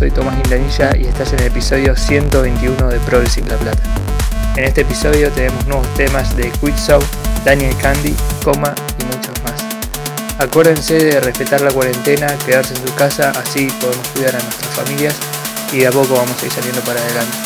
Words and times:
soy 0.00 0.10
Tomás 0.10 0.34
Indanilla 0.44 0.96
y 0.96 1.04
estás 1.04 1.34
en 1.34 1.40
el 1.40 1.48
episodio 1.48 1.94
121 1.94 2.88
de 2.88 2.98
Progressive 3.00 3.46
La 3.50 3.56
Plata. 3.58 3.82
En 4.56 4.64
este 4.64 4.80
episodio 4.80 5.30
tenemos 5.30 5.66
nuevos 5.66 5.86
temas 5.94 6.34
de 6.38 6.50
Quitsow, 6.52 7.02
Daniel 7.44 7.76
Candy, 7.76 8.16
Coma 8.42 8.74
y 8.98 9.04
muchos 9.04 9.34
más. 9.42 9.62
Acuérdense 10.38 10.94
de 10.94 11.20
respetar 11.20 11.60
la 11.60 11.70
cuarentena, 11.70 12.28
quedarse 12.46 12.72
en 12.76 12.88
su 12.88 12.94
casa, 12.94 13.30
así 13.32 13.66
podemos 13.78 14.08
cuidar 14.14 14.36
a 14.36 14.42
nuestras 14.42 14.70
familias 14.70 15.16
y 15.70 15.80
de 15.80 15.88
a 15.88 15.90
poco 15.90 16.14
vamos 16.14 16.42
a 16.42 16.46
ir 16.46 16.52
saliendo 16.52 16.80
para 16.80 16.98
adelante. 16.98 17.36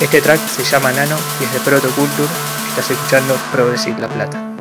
Este 0.00 0.20
track 0.20 0.40
se 0.48 0.64
llama 0.64 0.90
Nano 0.90 1.16
y 1.40 1.44
es 1.44 1.52
de 1.52 1.60
Proto 1.60 1.88
Culture, 1.90 2.28
estás 2.68 2.90
escuchando 2.90 3.36
Progressive 3.52 4.00
La 4.00 4.08
Plata. 4.08 4.55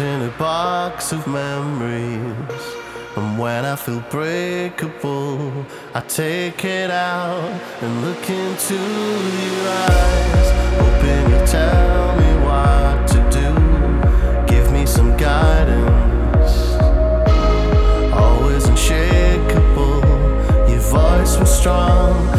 in 0.00 0.22
a 0.22 0.30
box 0.38 1.12
of 1.12 1.26
memories. 1.26 2.62
And 3.16 3.38
when 3.38 3.64
I 3.64 3.74
feel 3.74 4.00
breakable, 4.10 5.66
I 5.94 6.00
take 6.00 6.64
it 6.64 6.90
out 6.90 7.50
and 7.82 8.02
look 8.02 8.30
into 8.30 8.74
your 8.74 9.68
eyes. 9.68 10.48
Hoping 10.78 11.30
you'll 11.30 11.46
tell 11.46 12.16
me 12.16 12.30
what 12.46 13.08
to 13.08 13.18
do, 13.30 14.46
give 14.46 14.70
me 14.72 14.86
some 14.86 15.16
guidance. 15.16 16.74
Always 18.12 18.66
unshakable, 18.68 20.00
your 20.68 20.80
voice 20.80 21.38
was 21.38 21.58
strong. 21.58 22.37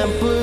temple. 0.00 0.39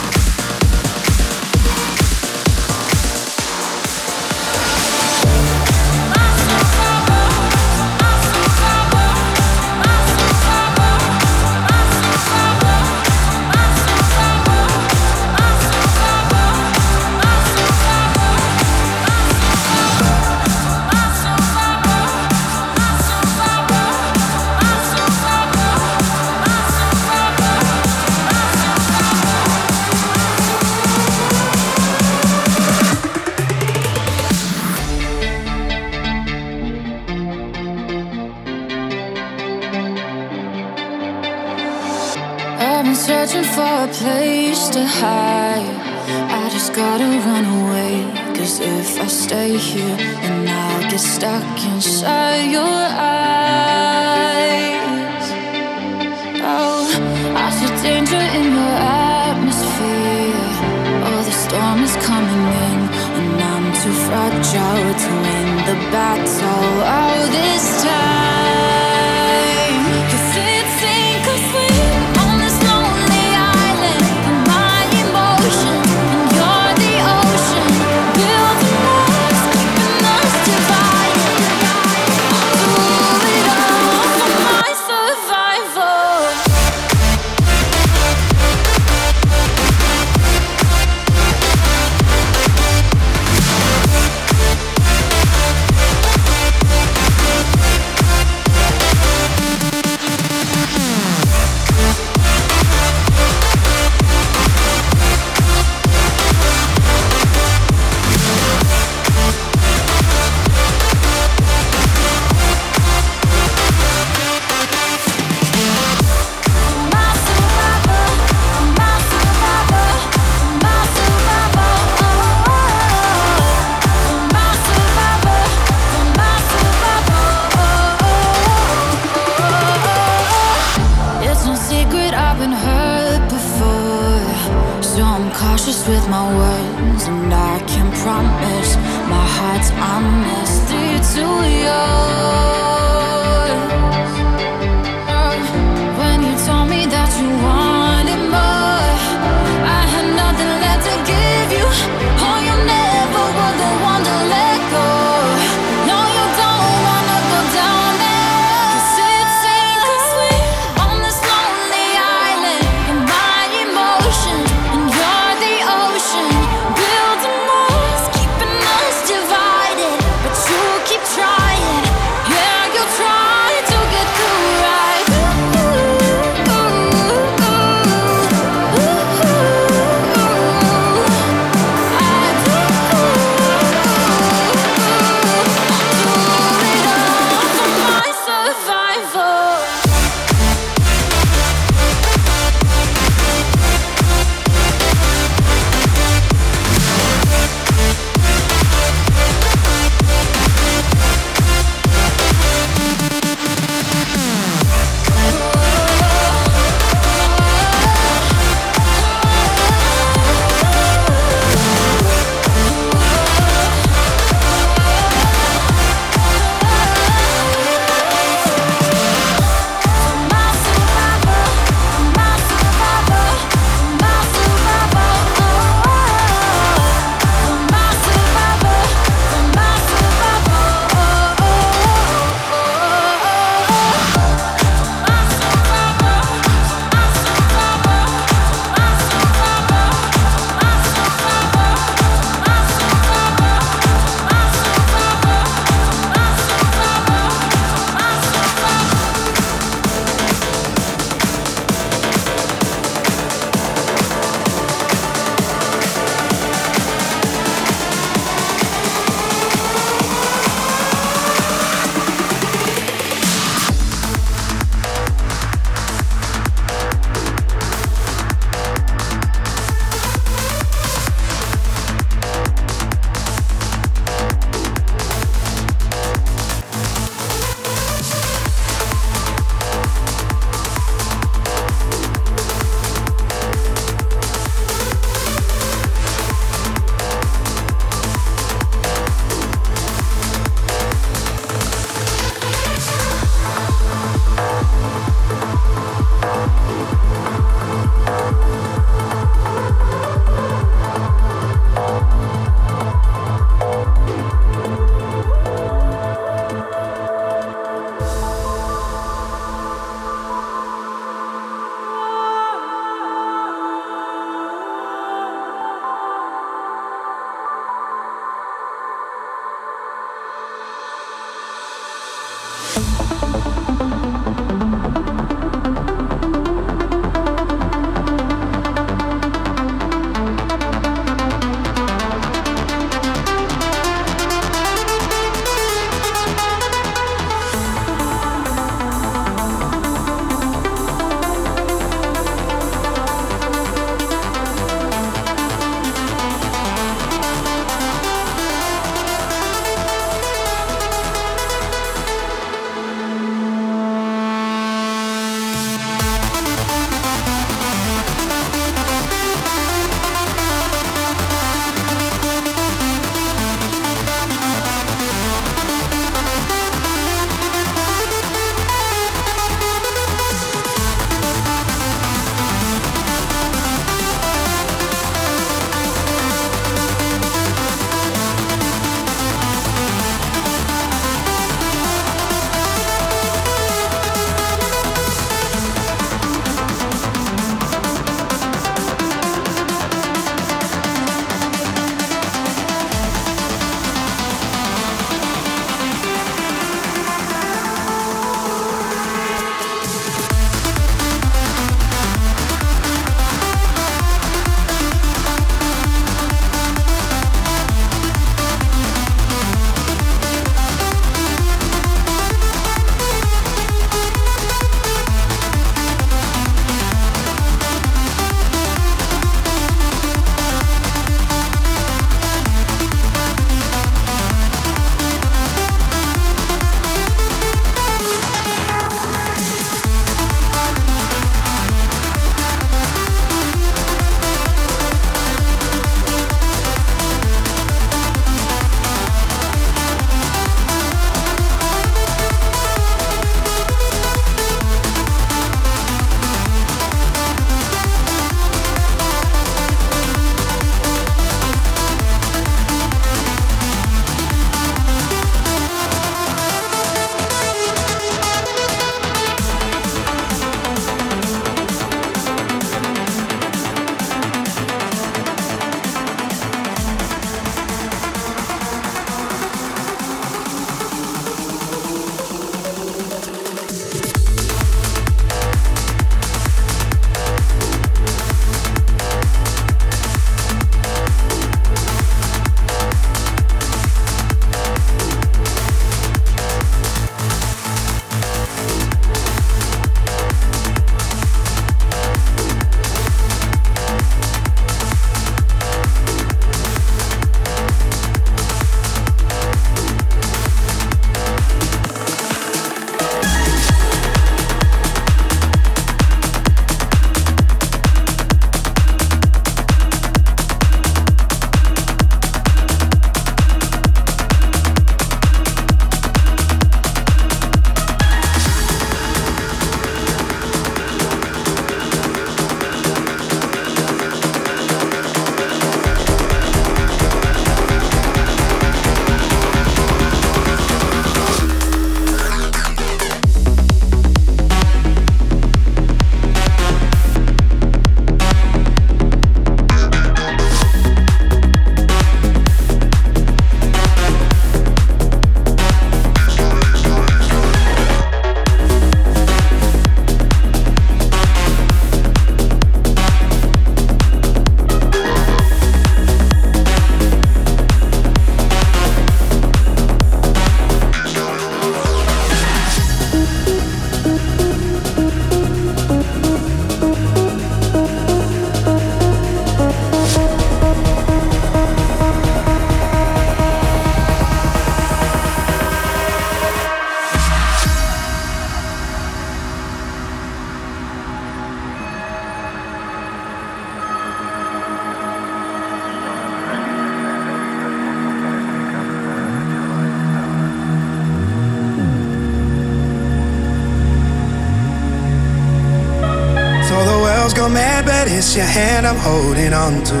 Your 598.36 598.46
hand 598.46 598.86
I'm 598.86 598.96
holding 598.96 599.52
on 599.52 599.84
to. 599.84 600.00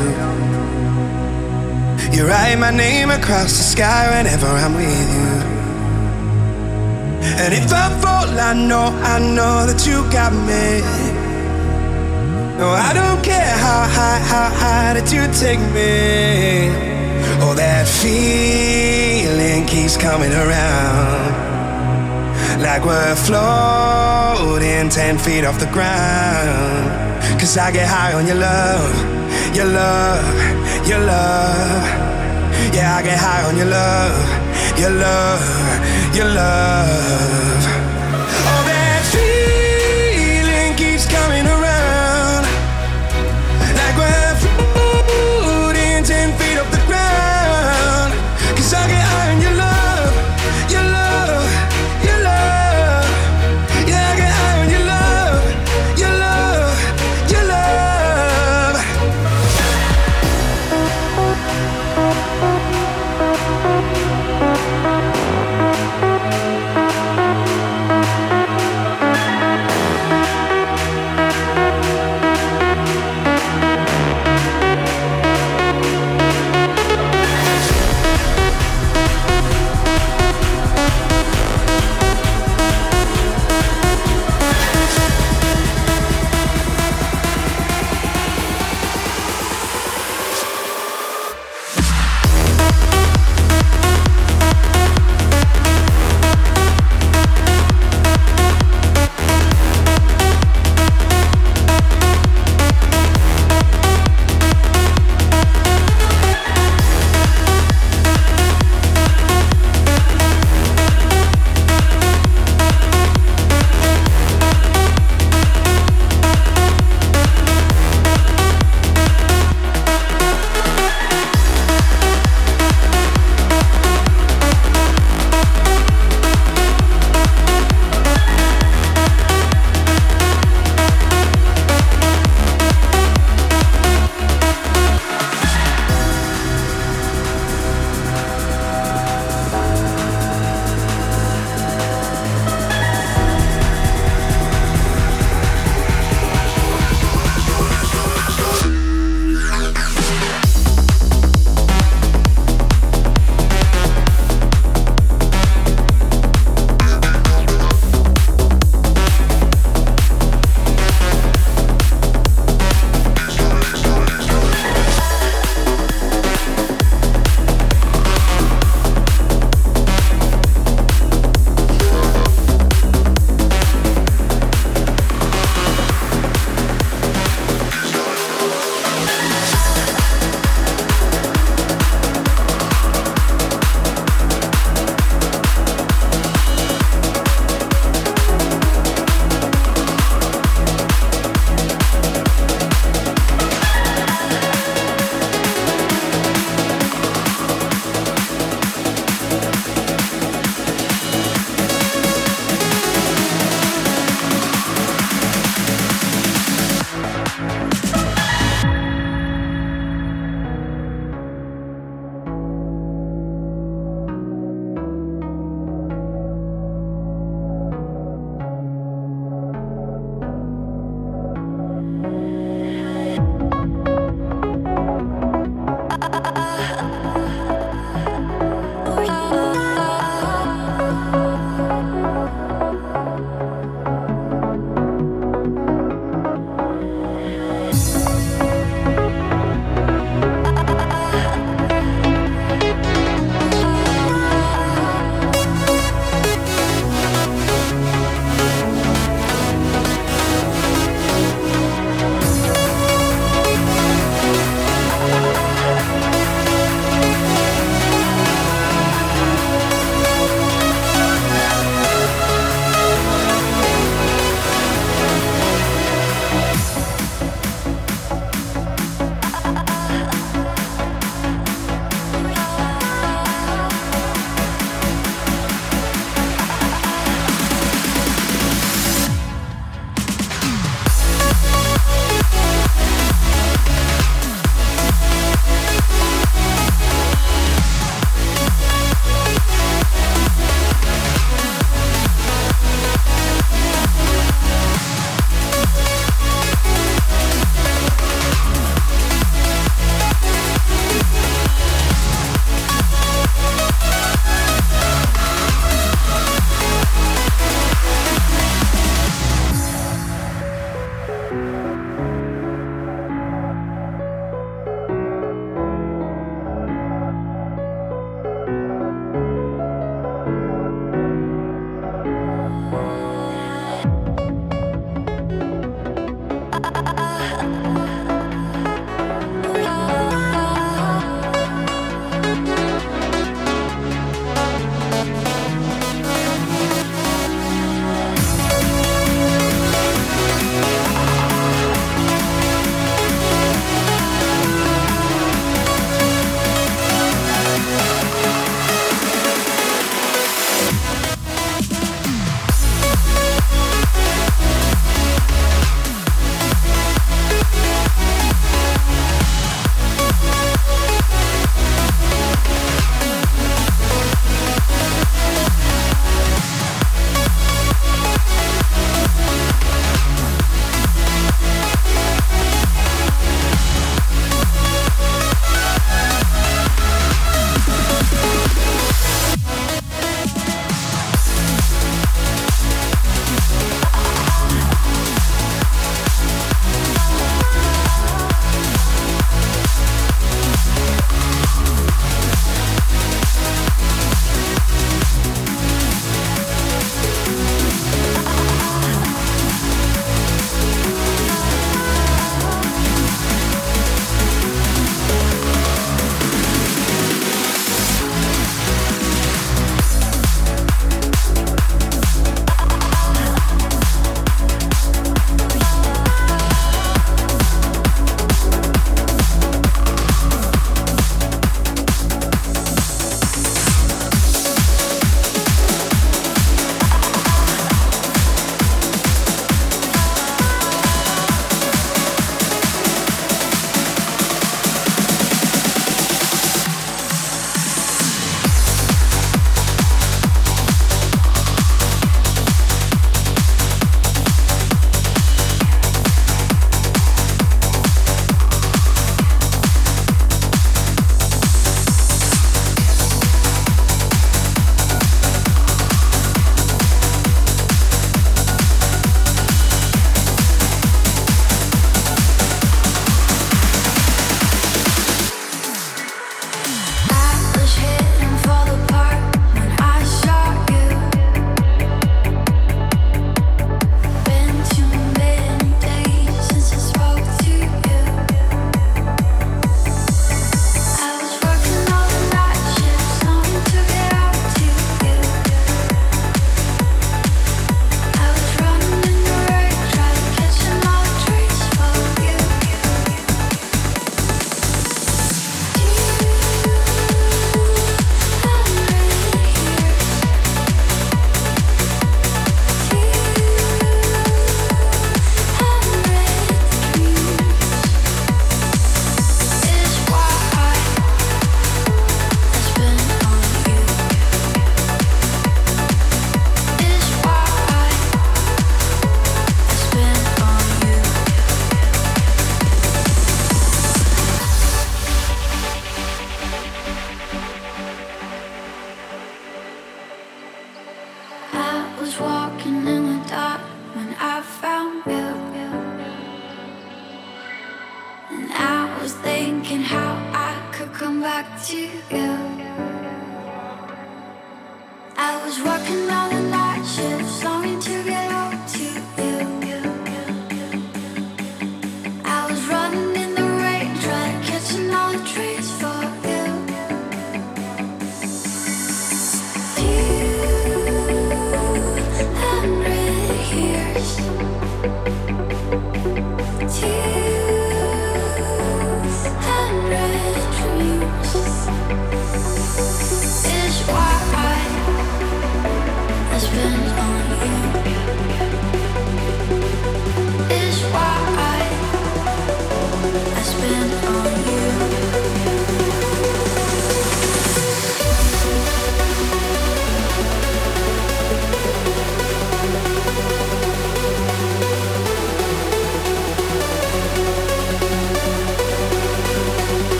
You 2.16 2.26
write 2.26 2.56
my 2.58 2.70
name 2.70 3.10
across 3.10 3.52
the 3.56 3.62
sky 3.62 4.16
whenever 4.16 4.46
I'm 4.46 4.74
with 4.74 5.08
you. 5.16 5.30
And 7.42 7.54
if 7.54 7.72
I 7.72 7.88
fall, 8.00 8.28
I 8.38 8.52
know, 8.54 8.86
I 9.02 9.18
know 9.18 9.66
that 9.66 9.86
you 9.86 10.02
got 10.10 10.32
me. 10.32 10.82
No, 12.58 12.70
I 12.70 12.92
don't 12.92 13.22
care 13.22 13.56
how 13.66 13.82
high, 13.98 14.18
how 14.18 14.48
high 14.50 14.94
that 14.94 15.12
you 15.12 15.22
take 15.38 15.60
me. 15.72 16.70
Oh, 17.42 17.54
that 17.54 17.86
feeling 17.86 19.66
keeps 19.66 19.96
coming 19.96 20.32
around. 20.32 21.34
Like 22.62 22.84
we're 22.84 23.16
floating 23.16 24.88
10 24.88 25.18
feet 25.18 25.44
off 25.44 25.58
the 25.60 25.66
ground. 25.66 27.03
Cause 27.38 27.58
I 27.58 27.70
get 27.72 27.86
high 27.86 28.12
on 28.14 28.26
your 28.26 28.36
love, 28.36 29.56
your 29.56 29.66
love, 29.66 30.88
your 30.88 31.00
love. 31.00 31.84
Yeah, 32.74 32.96
I 32.96 33.02
get 33.02 33.18
high 33.18 33.44
on 33.48 33.56
your 33.56 33.66
love, 33.66 34.78
your 34.78 34.90
love, 34.90 36.16
your 36.16 36.26
love. 36.26 37.53